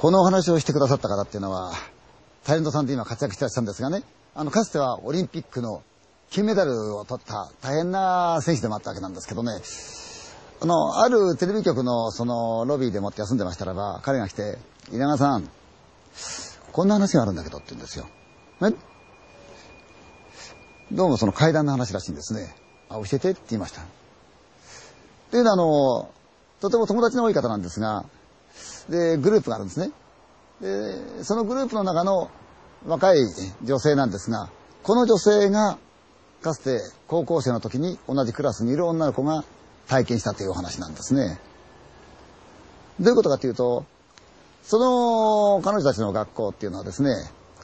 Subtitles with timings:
[0.00, 1.74] このお話をしてくださった方っていうのは、
[2.44, 4.02] タレントさんで今活躍してらっしゃるんですがね、
[4.34, 5.82] あの、かつてはオリンピックの
[6.30, 9.52] 金メダルを取った大変な選手でもあったわけなんですけどね、
[10.62, 14.56] あの、あるテレビ局のそのロビーでもって休んでましたらば、彼が来て、
[14.90, 15.50] 稲川さん、
[16.72, 18.06] こんな話があるんだけどって言うんですよ。
[18.62, 18.72] ね
[20.92, 22.56] どうもその階段の話らしいんですね。
[22.88, 23.82] あ、教えてって言いました。
[25.30, 26.10] というのはあの、
[26.62, 28.06] とても友達の多い方なんですが、
[28.90, 29.92] で、グループがあるんですね。
[30.60, 32.30] で、そのグループの中の
[32.86, 33.18] 若い
[33.62, 34.50] 女性なんですが、
[34.82, 35.78] この女性が
[36.42, 39.44] かつて高校生の時に同じクラスにいる女の子が
[39.88, 41.38] 体験したというお話なんですね。
[42.98, 43.84] どういうことかというと、
[44.62, 47.10] その彼女たちの学校っていうのはですね、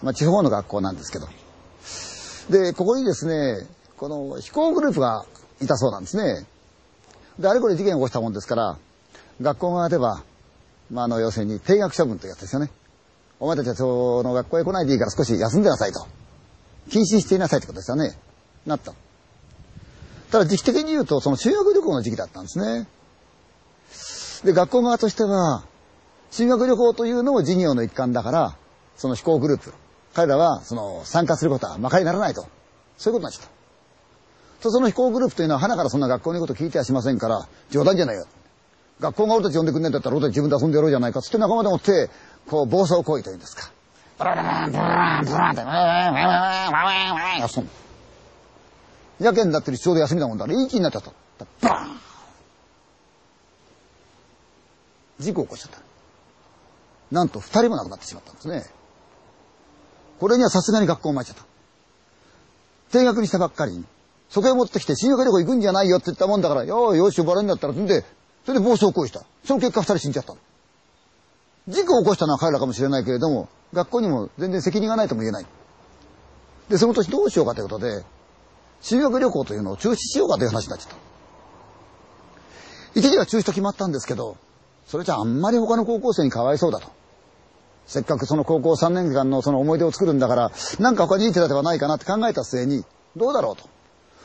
[0.03, 1.27] まあ地方の学校なんですけど、
[2.51, 5.25] で、ここにですね、この飛行グループが
[5.61, 6.47] いたそうなんですね。
[7.39, 8.79] で、あれこれ事件を起こしたもんですから、
[9.41, 10.23] 学校側では、
[10.91, 12.71] まあ、あの、要するに定額処分というやつですよね。
[13.39, 16.07] お前たちはその学校へ来ないでいいから少し休んでなさいと。
[16.91, 18.17] 禁止していなさいってことですよね。
[18.65, 18.95] なった。
[20.31, 22.89] ただ時期的に言うと、その修学旅行の時期だったんですね。
[24.45, 25.65] で、学校側としては、
[26.31, 28.57] 修学旅行というのも事業の一環だから、
[28.97, 29.75] その飛行グループ、
[30.15, 32.47] 彼らはその参加することはまかにならないと。
[32.97, 34.63] そういうことになっちゃった。
[34.63, 38.27] と、その飛行グループというのは、花からそんな学校のこと聞いてはしませんから、冗談じゃないよ。
[39.01, 41.21] 学校が俺たち呼んでくんねえんだったら、俺たち自分で遊んでやろうじゃないか。
[41.23, 42.09] つって仲間でもって、
[42.49, 43.71] こう、暴走行為というんですか。
[44.19, 47.69] ブラブラブラブラって、ウェーウェーウェーウェーウェーウェー休む。
[49.21, 51.47] やけになってるちょうど休みだもんだから、いい気になっちゃった。
[51.61, 52.01] バーン
[55.19, 55.79] 事故を起こしちゃった。
[57.11, 58.65] なんと二人も亡くなってしまったんですね。
[60.19, 61.45] これにはさすがに学校を参っちゃった。
[62.93, 63.85] 定額にしたばっかりに、
[64.29, 68.05] そこへ持ってきて修学旅行行くんじゃないよって言ったもんだから、よーよし呼ばれるんだったら、そんで、
[68.47, 69.25] それで暴走行為した。
[69.45, 70.39] その結果二人死んじゃったの。
[71.69, 75.47] 事故を起こしたのは彼らかもしれないけれども、学校にも全然責任がないとも言えない。
[76.69, 78.05] で、その年どうしようかということで、
[78.81, 80.97] 修学旅行というのを中止しようかという話になっちゃった。
[82.95, 84.37] 一時は中止と決まったんですけど、
[84.87, 86.89] それじゃあんまり他の高校生にかわいそうだと。
[87.87, 92.85] せっかくその高校3年間のその思い出を作るんだから、なんか他にいい手立てはないかなって考えた末に、
[93.17, 93.69] どうだろうと。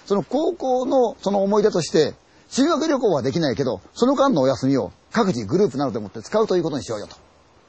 [0.06, 2.14] その高校のその思い出として、
[2.52, 7.16] 修学旅行はできないけど、その間のお休みを各自グループなどでもって使うということにしようよと。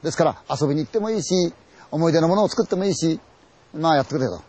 [0.03, 1.53] ですから遊びに行ってもいいし、
[1.89, 3.21] 思い出のものを作ってもいいし、
[3.73, 4.41] まあやってくれと。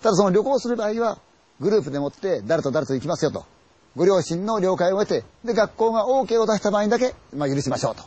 [0.00, 1.18] ただその旅行する場合は、
[1.58, 3.46] グループでもって誰と誰と行きますよと。
[3.96, 8.04] ご両親の了解を得て、で、学校が OK を出した場合だけ、まあ許しましょうと。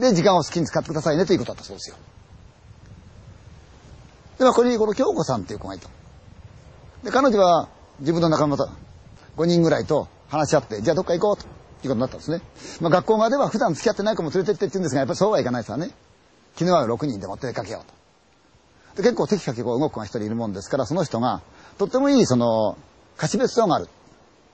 [0.00, 1.96] で、時間を好きに使ってくださいねということだったそうですよ。
[4.38, 5.88] で、まあこれにこの京子さんっていう子がいた。
[7.04, 7.68] で、彼女は
[8.00, 8.68] 自分の仲間と
[9.36, 11.46] 5人ぐらいと話し合って、じゃあどっか行こうと。
[11.84, 12.40] いうことになったんですね。
[12.80, 15.90] まあ学校側では普段付き合ってない子も連れてってって言うんですが、やっぱりそうはいかないですわね。
[16.54, 19.02] 昨日は6人でもって出かけようと。
[19.02, 21.42] で結構テキパキこう動く子が一人いるもんですから、その人が、
[21.78, 22.78] とってもいいその、
[23.16, 23.88] 貸別荘がある。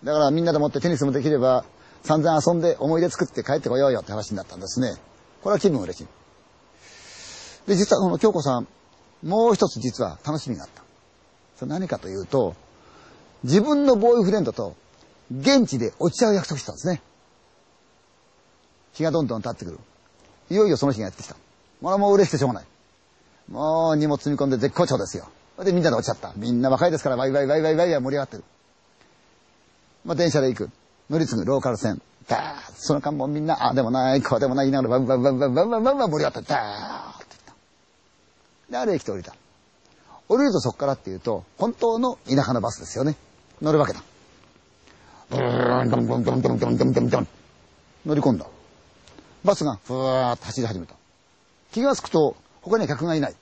[0.03, 1.65] だからみんなでもってテニスもできれば、
[2.03, 4.95] 散々遊んで思い出作って帰ってこようよって話になったんですね。
[5.43, 7.69] これは気分嬉しい。
[7.69, 8.67] で、実はこの京子さん、
[9.23, 10.83] もう一つ実は楽しみがあった。
[11.57, 12.57] それ何かというと、
[13.45, 14.75] 自分のボーイフレンドと
[15.41, 17.03] 現地で落ち合う約束してたんですね。
[18.93, 19.79] 日がどんどん経ってくる。
[20.51, 21.37] いよいよその日がやってきた。
[21.81, 22.65] もうもう嬉しくてしょうがない。
[23.51, 25.29] もう荷物積み込んで絶好調ですよ。
[25.65, 26.33] でみんなで落ちちゃった。
[26.37, 28.45] みんな若いですからワイワイワイワイワイワイ盛り上がってる。
[30.05, 30.71] まあ電車で行く。
[31.09, 32.01] 乗り継ぐローカル線。
[32.29, 38.73] ダーその間もみんな、あでもない、こうでもない言いながらバンバンバンバンバンバンバンバン盛り上がって、ダーッって言った。
[38.73, 39.35] で、ある駅で降りた。
[40.29, 43.17] 降りるとそこからっていうと、本当の田舎のバスですよね。
[43.61, 44.03] 乗るわけだ。
[45.85, 47.29] ン、ドンドンドンドンドンドンドンドン。
[48.07, 48.47] 乗り込んだ。
[49.45, 50.95] バスがふわーっと走り始めた。
[51.73, 53.35] 気がつくと、他には客がいない。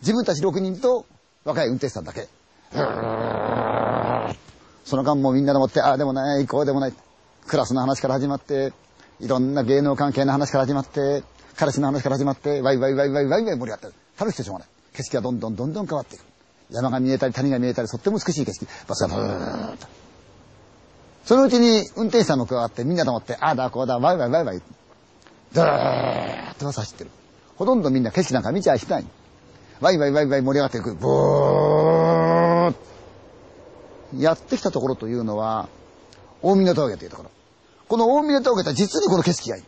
[0.00, 1.06] 自分たち6人と
[1.44, 2.28] 若い運転手さんだけ。
[4.84, 6.94] その間もみんなでもって、ああでもない、こうでもない。
[7.46, 8.72] クラスの話から始まって、
[9.20, 11.22] いろんな芸能関係の話から始まって、
[11.56, 13.94] 彼氏の話から始まって、ワイワイワイワイワイワイ盛り上がってる。
[14.18, 14.68] 楽しくてしょうがない。
[14.94, 16.24] 景色がどんどんどんどん変わっていく。
[16.70, 18.66] 山が見えたり谷が見えたり、とっても美しい景色。
[18.86, 20.05] バスがブーッと。
[21.26, 24.62] そのうちに運転手さんも加わってみんなでもって、ああだこうだ、ワイワイワイワイ。
[25.52, 27.10] ずーっと走ってる。
[27.56, 29.06] ほとんどみんな景色なんか見ちゃいしない。
[29.80, 30.94] ワイワイワイワイ盛り上がっていく。
[30.94, 32.74] ブー
[34.18, 35.68] やってきたところというのは、
[36.42, 37.30] 大峰峠というところ。
[37.88, 39.64] この大峰峠とは実にこの景色がいい。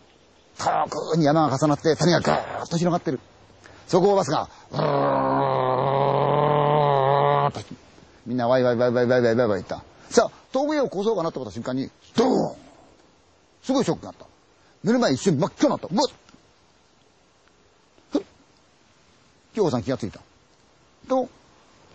[0.59, 3.19] 遠くに山が重なって谷がガーッと広がってる。
[3.89, 4.81] そこをバスが、ブー
[7.49, 7.61] ッと、
[8.27, 9.83] みんなワイワイワイワイワイワイワイワイ言った。
[10.11, 12.57] さあ、峠を越そうかなと思った瞬間に、ドーン
[13.63, 14.27] すごいショックがあった。
[14.83, 15.89] 目の前一瞬真っ赤になった。
[15.89, 15.99] ブッ
[18.13, 18.23] ふっ
[19.55, 20.21] 京子さん気がついた。
[21.09, 21.29] と、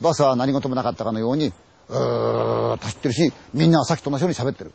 [0.01, 1.53] バスは何事もなかったかのように、
[1.89, 4.71] うーっと走ってるし、みんなはさっきと同じように喋ってる。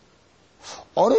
[0.97, 1.17] あれ？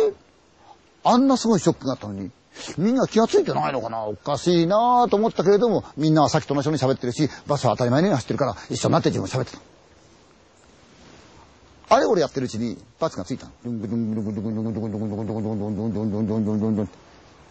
[1.03, 2.31] あんなすごいショックがあったのに、
[2.77, 4.03] みんな気がついてないのかな？
[4.03, 9.59] おかしいなと思ったけれども、みんなはさっきと同じように喋ってるし、バスは当たり前のように走ってるから、一緒になって自分喋ってた。
[11.89, 13.51] あれ俺やってるうちに、バスがついたの。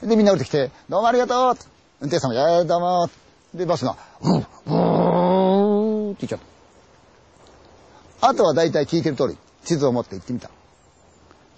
[0.03, 1.57] で、みんな降りてきて、どうもありがとう
[2.01, 3.11] 運転手さんも、やーどうも
[3.53, 4.33] で、バスが、ブー、
[4.67, 6.39] ブーって言っちゃっ
[8.21, 8.29] た。
[8.29, 10.51] あとは大体聞いてる通り、地図を持って行ってみた。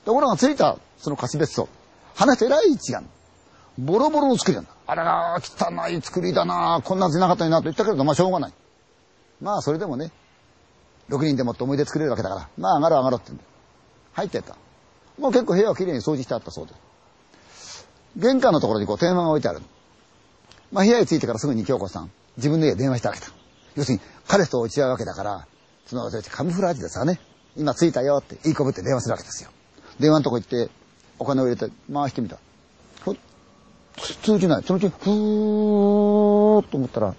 [0.06, 1.68] ところが着いた、その貸別荘。
[2.14, 2.76] 話とえらい違う。
[3.78, 4.70] ボロボロの作りなんだ。
[4.86, 8.52] あらら、汚い作りだなこんなはずなかったになと言ったけど、まあしょうがない。
[9.40, 10.10] まあそれでもね、
[11.10, 13.44] 6人でもって思い出作れるわけだから、まあ上がろう上がろうって言うんだ。
[14.12, 14.56] 入ってった。
[15.18, 16.74] もう結構部屋はきれいに掃除してあったそうで
[17.52, 17.86] す。
[18.16, 19.60] 玄関のところにこう電話が置いてある。
[20.72, 23.26] まあ部屋に着いてからすぐに京子さん、自分の家電話してあげた。
[23.76, 25.46] 要するに彼と落ち合うわけだから、
[25.86, 27.20] そのカムフラージュですわね。
[27.56, 29.50] 今着いたよっていいこぶって電話するわけですよ。
[29.98, 30.70] 電話のとこ行って
[31.18, 32.38] お金を入れて回してみた。
[34.22, 34.62] 通じない。
[34.62, 37.14] そのうち、ふーっと思ったら、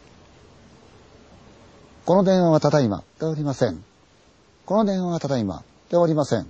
[2.12, 3.81] この電話はただいま、でおりません。
[4.66, 6.48] この電話はただいま、でおりません。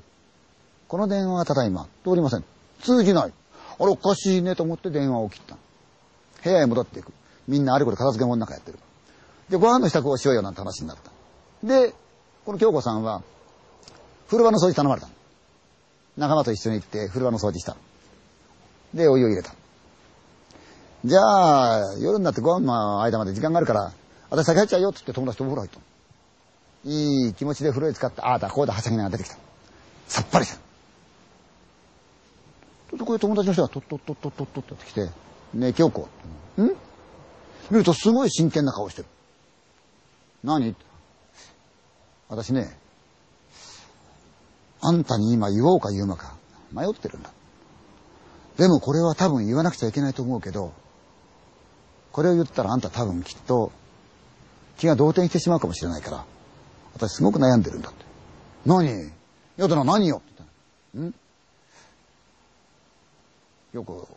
[0.88, 2.44] この電話はただいま、でおりません。
[2.82, 3.34] 通じない。
[3.80, 5.58] あれおかしいねと思って電話を切った。
[6.44, 7.14] 部屋へ戻っていく。
[7.48, 8.80] みんなあれこれ片付け物の中やってる。
[9.52, 11.12] で、ご飯の支度をしようよなんて話になった。
[11.68, 11.94] で、
[12.44, 13.22] この京子さんは、
[14.26, 15.10] 風呂場の掃除頼まれた。
[16.18, 17.78] 仲間と一緒に行って風呂場の掃除した。
[18.96, 19.54] で、お湯を入れた。
[21.06, 23.94] じゃあ、夜になってご飯の間まで時間があるから、
[24.32, 25.80] 私先入っちゃうよって言って友達とお風呂入った。
[26.90, 29.38] いい気持ちで風呂に使って、ああだ、こうだ、はしゃぎながら出てきた。
[30.08, 30.54] さっぱりし
[32.92, 32.98] た。
[32.98, 35.10] とこういう友達の人がとっとっとっとっとっとって来て、
[35.54, 36.02] ねえ、京子。
[36.02, 36.08] ん？
[37.70, 39.08] 見るとすごい真剣な顔してる。
[40.44, 40.76] 何？
[42.30, 42.76] 私ね、
[44.82, 46.36] あんたに今言おうか言うまか
[46.72, 47.32] 迷ってるんだ。
[48.58, 50.72] でもこれは多分言わなくちゃいけないと思うけど、
[52.12, 53.72] これを言ったらあんた多分きっと
[54.82, 56.26] 気が動転してしまうかもしれないから、
[56.96, 58.04] 私すごく悩んでるんだって。
[58.66, 59.12] 何？
[59.56, 60.18] やだな、何よ？
[60.18, 60.44] って
[60.96, 61.18] 言った
[63.76, 63.76] ん？
[63.76, 64.08] よく、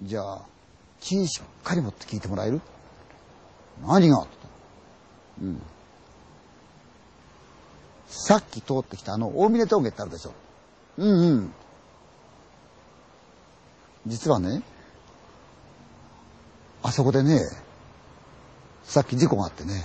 [0.00, 0.42] じゃあ、
[1.00, 2.60] 気しっかり持って聞いてもらえる？
[3.84, 4.20] 何が？
[4.20, 4.36] って
[5.42, 5.56] 言った。
[5.56, 5.62] うん。
[8.06, 10.32] さっき通ってきたあの大峰峠ってあるでしょ。
[10.98, 11.52] うんうん。
[14.06, 14.62] 実はね、
[16.84, 17.40] あそこでね、
[18.84, 19.82] さっき事故があってね、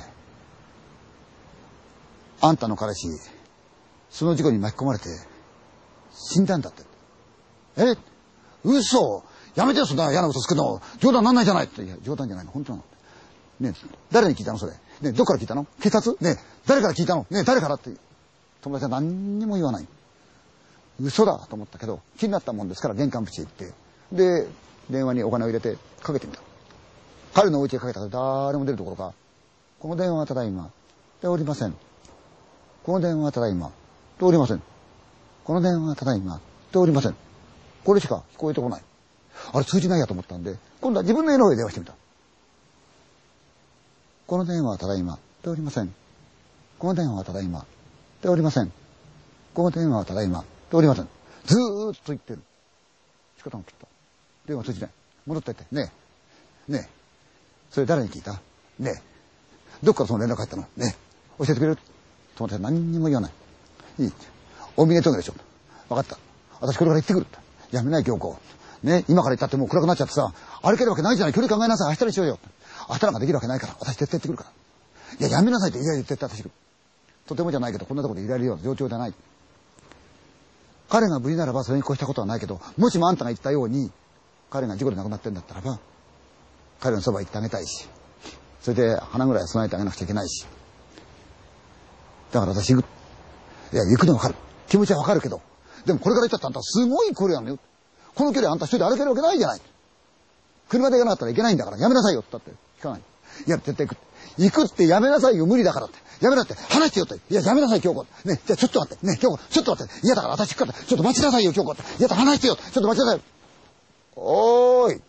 [2.42, 3.08] あんたの彼氏、
[4.10, 5.06] その事故に巻き込まれて、
[6.14, 6.84] 死んだんだって。
[7.78, 7.96] え
[8.64, 9.24] 嘘
[9.56, 10.82] やめてよ、そんな嫌な嘘つくの。
[11.00, 11.84] 冗談なんないじゃないって。
[11.84, 12.52] いや、冗談じゃないの。
[12.52, 12.84] 本当なの。
[13.60, 13.74] ね
[14.12, 14.74] 誰に聞いたのそれ。
[15.02, 15.66] ねどっから聞いたの？
[15.82, 16.18] 警察？
[16.22, 17.26] ね誰から聞いたの？
[17.30, 17.92] ね誰からって。
[18.62, 19.88] 友達は何にも言わない。
[21.02, 23.72] 嘘だと思ったけど、気になったもんですから玄関口へ行って、
[24.12, 24.48] で、
[24.90, 26.42] 電話にお金を入れてかけてみた。
[27.34, 29.14] 彼のお家へかけたら誰も出るところか、
[29.80, 30.72] この電話はただいま、
[31.22, 31.76] でおりません。
[32.84, 33.72] この電話はただいま、
[34.20, 34.62] でおりません。
[35.44, 36.42] この電話はただいま、
[36.72, 37.16] でおりません。
[37.84, 38.84] これしか聞こえてこない。
[39.54, 41.94] あれ通じないやと思ったんで、今度は自分の家の方へ電話してみた。
[44.28, 45.94] この電話はただいま、でおりません。
[46.78, 47.66] この電話はただいま、
[48.22, 48.72] でおりません。
[49.54, 51.08] この電話はただいま、でおりません。
[51.46, 52.42] ずーっと言ってる。
[53.38, 53.88] 仕方も切った。
[54.48, 54.90] 電話通じない。
[55.26, 55.64] 戻ってって。
[55.72, 55.92] ね
[56.70, 56.72] え。
[56.72, 56.99] ねえ。
[57.72, 58.40] それ誰に聞いた？
[58.80, 59.02] ね。
[59.84, 60.66] どっからその連絡入ったの？
[60.78, 60.96] ね。
[61.38, 61.78] 教えてくれる？
[62.36, 63.32] 友達は何にも言わない。
[64.00, 64.14] いい。
[64.76, 65.34] 大峰峠でしょ？
[65.90, 66.18] 分かった。
[66.62, 67.26] 私これから行ってくる。
[67.72, 68.38] やめない京子。
[68.82, 71.34] ね今から行ったってもう暗くなっちゃってさ、歩けるわけないじゃない。
[71.34, 71.90] 距離考えなさい。
[71.90, 72.40] 明日にしようよ。
[72.90, 73.76] 明日なんかできるわけないから。
[73.80, 74.46] 私絶対行ってくるか
[75.20, 75.28] ら。
[75.28, 75.80] いや、やめなさいって。
[75.80, 76.52] いやいや、絶対私行く。
[77.28, 79.14] とてもじゃないけど、こんなところでいられるような状況じゃない。
[80.90, 83.92] 彼が無事ならばそれに越したことはないけど、もしもあんたが言ったように、
[84.50, 85.80] 彼が事故で亡くなってんだったらば、
[86.80, 87.88] 彼のそば行ってあげたいし、
[88.62, 90.46] それで花ぐらい備えてあげなくちゃいけないし。
[92.32, 92.86] だから私行く。
[93.74, 94.36] いや、行くのわかる。
[94.68, 95.42] 気持ちはわかるけど、
[95.86, 97.60] でもこれから行ったってあんたすごい距離なのよ。
[98.16, 99.62] この距離あんた一人で歩けるわけないじゃない。
[100.70, 103.02] 車で行かなかったらいけないんだから、やめなさいよって言ったって聞かない。
[103.48, 103.98] いや、絶対行く。
[104.38, 105.98] 行くってやめなさいよ、無理だからって。
[106.22, 107.16] やめなって、話してよって。
[107.16, 108.04] いや、やめなさい、京子。
[108.26, 109.08] ね、じゃあちょっと待って。
[109.08, 109.94] ね、京子、ちょっと待って。
[110.04, 110.74] 嫌だから私行くから。
[110.74, 111.82] ちょっと待ちなさいよ、京子って。
[111.82, 112.56] いやだ、話してよ。
[112.56, 113.24] ちょっと待ちなさいよ。
[114.16, 115.02] おーい。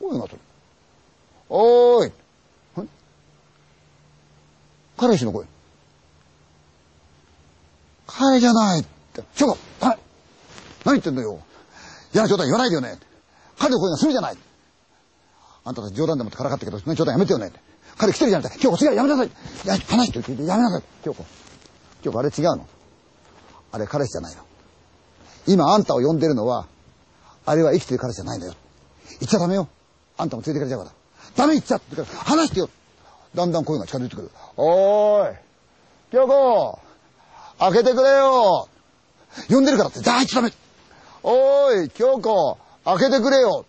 [0.00, 0.38] おいがとる。
[1.54, 2.12] おーい。
[4.96, 5.46] 彼氏の声。
[8.06, 9.22] 彼じゃないって。
[9.36, 9.98] 京子、何
[10.84, 11.40] 言ってんのよ。
[12.14, 12.98] 嫌な冗談言わないでよね。
[13.58, 14.38] 彼の声がするじゃない。
[15.64, 17.52] あんたたち冗談でもってからかったけど、冗談やめてよね。
[17.98, 19.30] 彼来てるじゃない京子違うやめなさい
[19.66, 21.22] や話してってやめなさい京子。
[22.02, 22.66] 京子あれ違うの
[23.72, 24.42] あれ彼氏じゃないの。
[25.46, 26.66] 今あんたを呼んでるのは、
[27.44, 28.54] あれは生きてる彼氏じゃないんだよ。
[29.20, 29.68] 言っちゃダメよ。
[30.16, 31.01] あんたも連れてかれちゃうから。
[31.36, 32.68] ダメ言っちゃってから話してよ。
[33.34, 34.30] だんだん声が近づいてくる。
[34.56, 35.36] おーい。
[36.10, 36.78] 京子
[37.58, 38.68] 開けてくれよ。
[39.48, 40.52] 呼んでるからって、じゃあ言っちゃダメ
[41.22, 43.64] おーい京子開けてくれよ。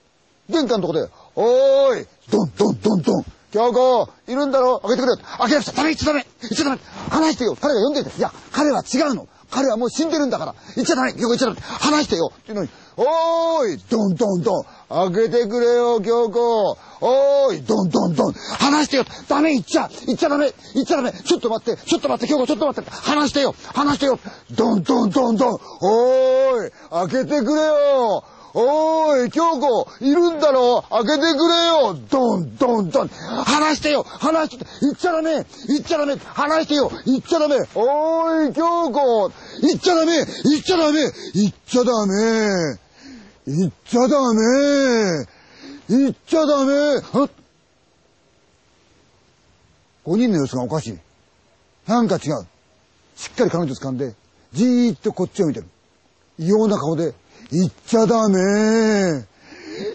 [0.50, 2.08] 玄関のとこで、おーい。
[2.30, 3.26] ドンドンドンドン。
[3.52, 4.80] 京子いるんだろ？
[4.80, 5.20] 開けてくれよ。
[5.38, 6.80] 開けなくちゃダメ言っちゃダメ言っちゃダメ
[7.10, 7.56] 話してよ。
[7.56, 9.28] 彼が呼んでるいや、彼は違うの。
[9.52, 10.56] 彼はもう死んでるんだから。
[10.76, 12.34] 言っちゃダメ京子言っちゃダメ話してよ。
[12.36, 14.64] っていうのに、おーいドンドンドン。
[15.12, 16.78] 開けてくれよ京子。
[17.02, 18.34] おーいドンドンドン。
[18.34, 19.06] 話してよ。
[19.28, 20.54] ダメ言っちゃ言っちゃダメ。
[20.74, 21.12] 言っちゃダメ。
[21.12, 21.82] ちょっと待って。
[21.84, 22.90] ちょっと待って京子ちょっと待って。
[22.92, 23.56] 話してよ。
[23.74, 24.20] 話してよ。
[24.52, 25.60] ドンドンドンドン。
[25.82, 26.72] おーい
[27.10, 28.24] 開けてくれよ。
[28.56, 30.84] おーい、京子、いるんだろ？
[30.92, 31.98] 開けてくれよ。
[32.08, 33.08] ドン、ドン、ドン。
[33.08, 34.04] 話してよ。
[34.04, 35.44] 話して、言っちゃダメ。
[35.68, 36.16] 言っちゃダメ。
[36.18, 36.92] 話してよ。
[37.08, 37.56] 言っちゃダメ。
[37.74, 39.32] おーい、京子。
[39.64, 40.18] 言っちゃダメ。
[40.18, 41.00] 言っちゃダメ。
[41.34, 42.83] 言っちゃダメ。
[43.48, 45.26] 言っちゃダメ
[45.90, 46.74] 言っちゃダメ
[47.14, 47.30] あ
[50.04, 51.00] 五人の様子がおかしい。
[51.88, 52.48] なんか違う。
[53.16, 54.16] しっかり彼女掴んで、
[54.52, 55.68] じーっとこっちを見てる。
[56.38, 57.14] 異様な顔で、
[57.52, 59.26] 言っちゃダメ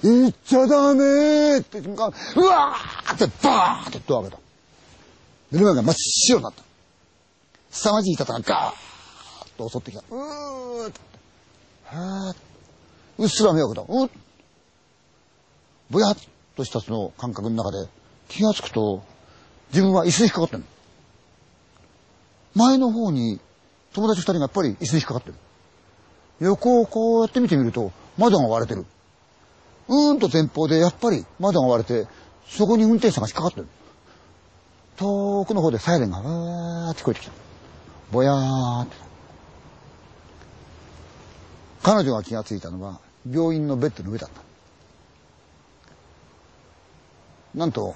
[0.02, 4.42] 言っちゃダメって瞬間、うわーってバーってドア開けた。
[5.52, 6.62] 目の前が真っ白になった。
[7.70, 10.02] 凄まじい方がガーッと襲ってきた。
[10.10, 11.00] うーって。
[11.84, 12.36] はーっ
[13.18, 14.00] うっすら目を開けた。
[14.00, 14.10] うっ
[15.90, 16.16] ぼやっ
[16.56, 17.88] としたその感覚の中で
[18.28, 19.02] 気がつくと、
[19.70, 20.64] 自分は椅子に引っかかってる
[22.54, 23.40] 前の方に
[23.92, 25.34] 友達二人がやっぱり椅子に引っかかってる。
[26.40, 28.86] 横をこうやって見てみると窓が割れてる。
[29.88, 32.08] うーんと前方でやっぱり窓が割れて、
[32.48, 33.66] そこに運転手さんが引っかかってる。
[34.96, 37.32] 遠くの方でサイレンがわーって聞こえてきた。
[38.10, 38.96] ぼやーって。
[41.82, 44.42] 彼女が気がついたのは病院のベッドの上だった。
[47.58, 47.94] なんと、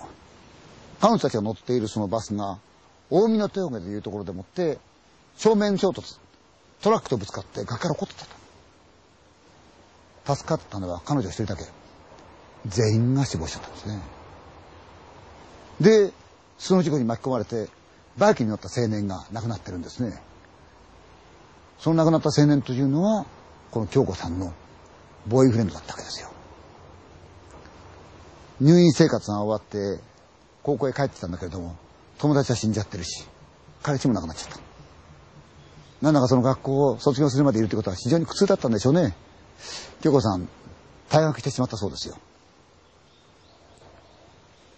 [1.00, 2.58] 彼女たちが乗っているそのバスが、
[3.10, 4.78] 大見の手上げというところでもって、
[5.36, 6.18] 正面衝突、
[6.80, 8.24] トラックとぶつかって崖から落っこって
[10.24, 10.36] た。
[10.36, 11.64] 助かったのは彼女一人だけ。
[12.66, 14.00] 全員が死亡しちゃったんですね。
[15.80, 16.12] で、
[16.58, 17.68] その事故に巻き込まれて、
[18.16, 20.22] バイクに乗った青年が亡くなってるんですね。
[21.78, 23.26] その亡くなった青年というのは、
[23.70, 24.52] この京子さんの
[25.26, 26.30] ボーイフレンドだったわけですよ。
[28.60, 30.02] 入院生活が終わって、
[30.62, 31.76] 高校へ帰ってたんだけれども、
[32.18, 33.26] 友達は死んじゃってるし、
[33.82, 34.60] 彼氏も亡くなっちゃった。
[36.00, 39.14] なんだかその学校を卒業するまでいるってことは非常に苦痛だったんでしょうね。
[40.00, 40.48] 京子さん、
[41.08, 42.16] 退学してしまったそうですよ。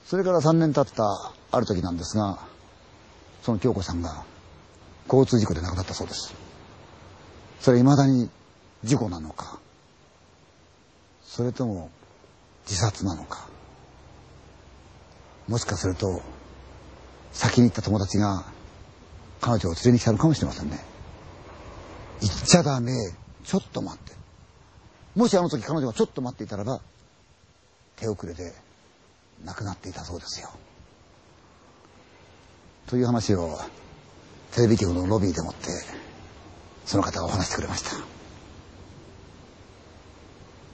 [0.07, 2.39] それから3年経ったある時なんですが、
[3.43, 4.25] その京子さんが
[5.07, 6.35] 交通事故で亡くなったそうです。
[7.61, 8.31] それ未だに
[8.83, 9.59] 事故なのか、
[11.35, 11.91] それとも
[12.65, 13.49] 自殺なのか、
[15.49, 16.23] もしかすると
[17.33, 18.45] 先に行った友達が
[19.41, 20.79] 彼女を連れに来たのかもしれませんね。
[22.21, 22.93] 行っちゃダメ、
[23.43, 24.13] ちょっと待って。
[25.17, 26.81] もしあの時彼女がちょっと待っていたらば、
[27.97, 28.53] 手遅れで
[29.45, 30.51] 亡くなっていたそうですよ。
[32.87, 33.59] という話を
[34.53, 35.67] テレビ局のロビーでもって、
[36.87, 38.14] その方がお話してくれました。